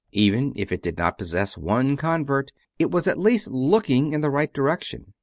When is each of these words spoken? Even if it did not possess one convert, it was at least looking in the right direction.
Even 0.13 0.51
if 0.55 0.71
it 0.71 0.81
did 0.81 0.97
not 0.97 1.19
possess 1.19 1.59
one 1.59 1.95
convert, 1.95 2.49
it 2.79 2.89
was 2.89 3.05
at 3.05 3.19
least 3.19 3.51
looking 3.51 4.13
in 4.13 4.21
the 4.21 4.31
right 4.31 4.51
direction. 4.51 5.13